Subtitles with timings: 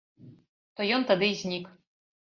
[0.79, 1.65] То ён тады і знік.